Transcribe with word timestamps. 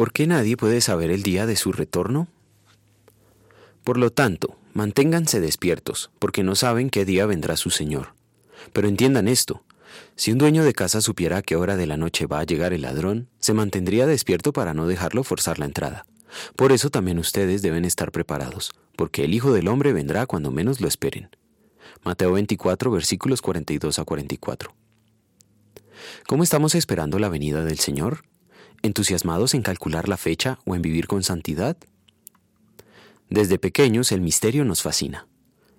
¿Por 0.00 0.14
qué 0.14 0.26
nadie 0.26 0.56
puede 0.56 0.80
saber 0.80 1.10
el 1.10 1.22
día 1.22 1.44
de 1.44 1.56
su 1.56 1.72
retorno? 1.72 2.26
Por 3.84 3.98
lo 3.98 4.08
tanto, 4.08 4.56
manténganse 4.72 5.40
despiertos, 5.40 6.10
porque 6.18 6.42
no 6.42 6.54
saben 6.54 6.88
qué 6.88 7.04
día 7.04 7.26
vendrá 7.26 7.58
su 7.58 7.68
Señor. 7.68 8.14
Pero 8.72 8.88
entiendan 8.88 9.28
esto, 9.28 9.62
si 10.16 10.32
un 10.32 10.38
dueño 10.38 10.64
de 10.64 10.72
casa 10.72 11.02
supiera 11.02 11.36
a 11.36 11.42
qué 11.42 11.54
hora 11.54 11.76
de 11.76 11.86
la 11.86 11.98
noche 11.98 12.24
va 12.24 12.40
a 12.40 12.44
llegar 12.44 12.72
el 12.72 12.80
ladrón, 12.80 13.28
se 13.40 13.52
mantendría 13.52 14.06
despierto 14.06 14.54
para 14.54 14.72
no 14.72 14.86
dejarlo 14.86 15.22
forzar 15.22 15.58
la 15.58 15.66
entrada. 15.66 16.06
Por 16.56 16.72
eso 16.72 16.88
también 16.88 17.18
ustedes 17.18 17.60
deben 17.60 17.84
estar 17.84 18.10
preparados, 18.10 18.72
porque 18.96 19.24
el 19.24 19.34
Hijo 19.34 19.52
del 19.52 19.68
Hombre 19.68 19.92
vendrá 19.92 20.24
cuando 20.24 20.50
menos 20.50 20.80
lo 20.80 20.88
esperen. 20.88 21.28
Mateo 22.04 22.32
24, 22.32 22.90
versículos 22.90 23.42
42 23.42 23.98
a 23.98 24.04
44. 24.06 24.74
¿Cómo 26.26 26.42
estamos 26.42 26.74
esperando 26.74 27.18
la 27.18 27.28
venida 27.28 27.62
del 27.64 27.78
Señor? 27.78 28.29
¿Entusiasmados 28.82 29.52
en 29.52 29.60
calcular 29.60 30.08
la 30.08 30.16
fecha 30.16 30.58
o 30.64 30.74
en 30.74 30.80
vivir 30.80 31.06
con 31.06 31.22
santidad? 31.22 31.76
Desde 33.28 33.58
pequeños 33.58 34.10
el 34.10 34.22
misterio 34.22 34.64
nos 34.64 34.80
fascina. 34.80 35.26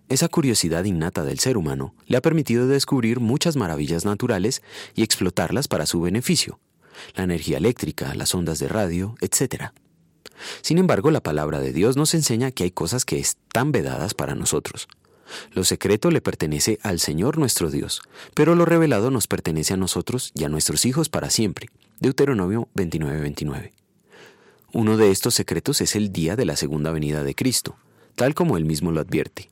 Esa 0.07 0.27
curiosidad 0.27 0.83
innata 0.83 1.23
del 1.23 1.39
ser 1.39 1.57
humano 1.57 1.95
le 2.05 2.17
ha 2.17 2.21
permitido 2.21 2.67
descubrir 2.67 3.19
muchas 3.19 3.55
maravillas 3.55 4.05
naturales 4.05 4.61
y 4.93 5.01
explotarlas 5.01 5.67
para 5.67 5.87
su 5.87 5.99
beneficio, 5.99 6.59
la 7.15 7.23
energía 7.23 7.57
eléctrica, 7.57 8.13
las 8.13 8.35
ondas 8.35 8.59
de 8.59 8.67
radio, 8.67 9.15
etc. 9.19 9.71
Sin 10.61 10.77
embargo, 10.77 11.09
la 11.09 11.23
palabra 11.23 11.59
de 11.59 11.73
Dios 11.73 11.97
nos 11.97 12.13
enseña 12.13 12.51
que 12.51 12.65
hay 12.65 12.71
cosas 12.71 13.03
que 13.03 13.17
están 13.17 13.71
vedadas 13.71 14.13
para 14.13 14.35
nosotros. 14.35 14.87
Lo 15.53 15.63
secreto 15.63 16.11
le 16.11 16.21
pertenece 16.21 16.77
al 16.83 16.99
Señor 16.99 17.39
nuestro 17.39 17.71
Dios, 17.71 18.01
pero 18.35 18.53
lo 18.53 18.65
revelado 18.65 19.09
nos 19.09 19.25
pertenece 19.25 19.73
a 19.73 19.77
nosotros 19.77 20.31
y 20.35 20.43
a 20.43 20.49
nuestros 20.49 20.85
hijos 20.85 21.09
para 21.09 21.31
siempre. 21.31 21.69
Deuteronomio 22.01 22.67
29:29. 22.73 23.73
Uno 24.73 24.97
de 24.97 25.11
estos 25.11 25.35
secretos 25.35 25.81
es 25.81 25.95
el 25.95 26.11
día 26.11 26.35
de 26.35 26.45
la 26.45 26.55
segunda 26.55 26.89
venida 26.91 27.23
de 27.23 27.35
Cristo, 27.35 27.75
tal 28.15 28.33
como 28.33 28.57
él 28.57 28.65
mismo 28.65 28.91
lo 28.91 29.01
advierte. 29.01 29.51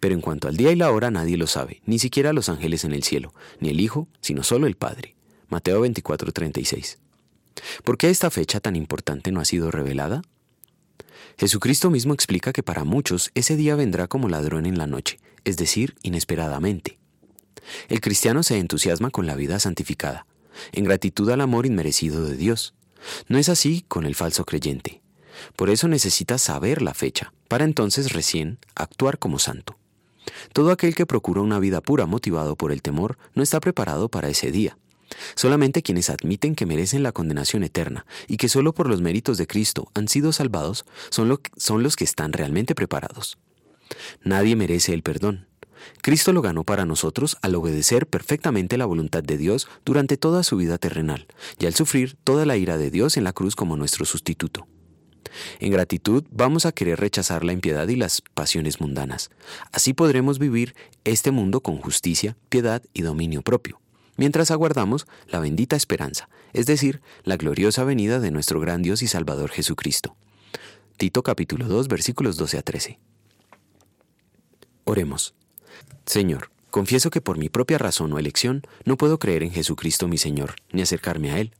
Pero 0.00 0.12
en 0.12 0.20
cuanto 0.20 0.48
al 0.48 0.56
día 0.56 0.72
y 0.72 0.74
la 0.74 0.90
hora 0.90 1.12
nadie 1.12 1.36
lo 1.36 1.46
sabe, 1.46 1.82
ni 1.86 2.00
siquiera 2.00 2.32
los 2.32 2.48
ángeles 2.48 2.82
en 2.82 2.90
el 2.90 3.04
cielo, 3.04 3.34
ni 3.60 3.68
el 3.68 3.78
Hijo, 3.78 4.08
sino 4.20 4.42
solo 4.42 4.66
el 4.66 4.74
Padre. 4.74 5.14
Mateo 5.48 5.80
24:36. 5.80 6.98
¿Por 7.84 7.98
qué 7.98 8.10
esta 8.10 8.32
fecha 8.32 8.58
tan 8.58 8.74
importante 8.74 9.30
no 9.30 9.38
ha 9.38 9.44
sido 9.44 9.70
revelada? 9.70 10.22
Jesucristo 11.38 11.88
mismo 11.88 12.14
explica 12.14 12.52
que 12.52 12.64
para 12.64 12.82
muchos 12.82 13.30
ese 13.36 13.54
día 13.54 13.76
vendrá 13.76 14.08
como 14.08 14.28
ladrón 14.28 14.66
en 14.66 14.76
la 14.76 14.88
noche, 14.88 15.20
es 15.44 15.56
decir, 15.56 15.94
inesperadamente. 16.02 16.98
El 17.88 18.00
cristiano 18.00 18.42
se 18.42 18.58
entusiasma 18.58 19.10
con 19.10 19.28
la 19.28 19.36
vida 19.36 19.60
santificada, 19.60 20.26
en 20.72 20.84
gratitud 20.84 21.30
al 21.30 21.40
amor 21.40 21.66
inmerecido 21.66 22.24
de 22.24 22.36
Dios. 22.36 22.74
No 23.28 23.38
es 23.38 23.48
así 23.48 23.84
con 23.88 24.06
el 24.06 24.14
falso 24.14 24.44
creyente. 24.44 25.02
Por 25.54 25.70
eso 25.70 25.88
necesita 25.88 26.38
saber 26.38 26.82
la 26.82 26.94
fecha, 26.94 27.32
para 27.48 27.64
entonces 27.64 28.12
recién 28.12 28.58
actuar 28.74 29.18
como 29.18 29.38
santo. 29.38 29.78
Todo 30.52 30.70
aquel 30.70 30.94
que 30.94 31.06
procura 31.06 31.40
una 31.40 31.58
vida 31.58 31.80
pura 31.80 32.06
motivado 32.06 32.56
por 32.56 32.72
el 32.72 32.82
temor 32.82 33.18
no 33.34 33.42
está 33.42 33.60
preparado 33.60 34.08
para 34.08 34.28
ese 34.28 34.50
día. 34.50 34.76
Solamente 35.34 35.82
quienes 35.82 36.10
admiten 36.10 36.54
que 36.54 36.66
merecen 36.66 37.02
la 37.02 37.12
condenación 37.12 37.62
eterna 37.62 38.06
y 38.26 38.38
que 38.38 38.48
solo 38.48 38.72
por 38.72 38.88
los 38.88 39.00
méritos 39.00 39.38
de 39.38 39.46
Cristo 39.46 39.90
han 39.94 40.08
sido 40.08 40.32
salvados 40.32 40.84
son, 41.10 41.40
son 41.56 41.82
los 41.82 41.96
que 41.96 42.04
están 42.04 42.32
realmente 42.32 42.74
preparados. 42.74 43.38
Nadie 44.22 44.56
merece 44.56 44.92
el 44.94 45.02
perdón. 45.02 45.45
Cristo 46.02 46.32
lo 46.32 46.42
ganó 46.42 46.64
para 46.64 46.86
nosotros 46.86 47.36
al 47.42 47.54
obedecer 47.54 48.06
perfectamente 48.06 48.76
la 48.76 48.86
voluntad 48.86 49.22
de 49.22 49.36
Dios 49.36 49.68
durante 49.84 50.16
toda 50.16 50.42
su 50.42 50.56
vida 50.56 50.78
terrenal 50.78 51.26
y 51.58 51.66
al 51.66 51.74
sufrir 51.74 52.16
toda 52.24 52.46
la 52.46 52.56
ira 52.56 52.78
de 52.78 52.90
Dios 52.90 53.16
en 53.16 53.24
la 53.24 53.32
cruz 53.32 53.56
como 53.56 53.76
nuestro 53.76 54.04
sustituto. 54.04 54.66
En 55.60 55.72
gratitud 55.72 56.24
vamos 56.30 56.66
a 56.66 56.72
querer 56.72 57.00
rechazar 57.00 57.44
la 57.44 57.52
impiedad 57.52 57.88
y 57.88 57.96
las 57.96 58.22
pasiones 58.34 58.80
mundanas. 58.80 59.30
Así 59.72 59.92
podremos 59.92 60.38
vivir 60.38 60.74
este 61.04 61.30
mundo 61.30 61.60
con 61.60 61.78
justicia, 61.78 62.36
piedad 62.48 62.82
y 62.94 63.02
dominio 63.02 63.42
propio, 63.42 63.80
mientras 64.16 64.50
aguardamos 64.50 65.06
la 65.28 65.40
bendita 65.40 65.76
esperanza, 65.76 66.28
es 66.52 66.66
decir, 66.66 67.00
la 67.24 67.36
gloriosa 67.36 67.84
venida 67.84 68.20
de 68.20 68.30
nuestro 68.30 68.60
gran 68.60 68.82
Dios 68.82 69.02
y 69.02 69.08
Salvador 69.08 69.50
Jesucristo. 69.50 70.16
Tito 70.96 71.22
capítulo 71.22 71.66
2 71.66 71.88
versículos 71.88 72.36
12 72.36 72.58
a 72.58 72.62
13. 72.62 72.98
Oremos. 74.84 75.34
Señor, 76.06 76.50
confieso 76.70 77.10
que 77.10 77.20
por 77.20 77.36
mi 77.36 77.48
propia 77.48 77.78
razón 77.78 78.12
o 78.12 78.18
elección 78.18 78.62
no 78.84 78.96
puedo 78.96 79.18
creer 79.18 79.42
en 79.42 79.50
Jesucristo 79.50 80.08
mi 80.08 80.18
Señor, 80.18 80.54
ni 80.72 80.82
acercarme 80.82 81.32
a 81.32 81.40
Él, 81.40 81.52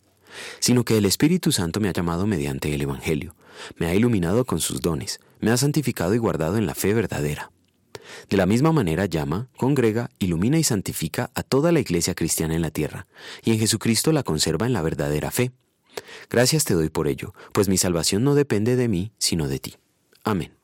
sino 0.60 0.84
que 0.84 0.96
el 0.96 1.04
Espíritu 1.04 1.52
Santo 1.52 1.80
me 1.80 1.88
ha 1.88 1.92
llamado 1.92 2.26
mediante 2.26 2.72
el 2.72 2.80
Evangelio, 2.80 3.34
me 3.76 3.86
ha 3.86 3.94
iluminado 3.94 4.44
con 4.44 4.60
sus 4.60 4.80
dones, 4.80 5.20
me 5.40 5.50
ha 5.50 5.56
santificado 5.56 6.14
y 6.14 6.18
guardado 6.18 6.56
en 6.56 6.66
la 6.66 6.74
fe 6.74 6.94
verdadera. 6.94 7.50
De 8.30 8.36
la 8.36 8.46
misma 8.46 8.70
manera 8.70 9.06
llama, 9.06 9.48
congrega, 9.56 10.10
ilumina 10.20 10.58
y 10.58 10.64
santifica 10.64 11.30
a 11.34 11.42
toda 11.42 11.72
la 11.72 11.80
iglesia 11.80 12.14
cristiana 12.14 12.54
en 12.54 12.62
la 12.62 12.70
tierra, 12.70 13.08
y 13.42 13.52
en 13.52 13.58
Jesucristo 13.58 14.12
la 14.12 14.22
conserva 14.22 14.66
en 14.66 14.72
la 14.72 14.82
verdadera 14.82 15.32
fe. 15.32 15.50
Gracias 16.30 16.64
te 16.64 16.74
doy 16.74 16.88
por 16.88 17.08
ello, 17.08 17.34
pues 17.52 17.68
mi 17.68 17.78
salvación 17.78 18.22
no 18.22 18.34
depende 18.34 18.76
de 18.76 18.88
mí, 18.88 19.12
sino 19.18 19.48
de 19.48 19.58
ti. 19.58 19.76
Amén. 20.22 20.55